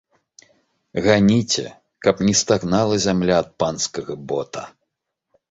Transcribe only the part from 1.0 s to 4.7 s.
Ганіце, каб не стагнала зямля ад панскага бота.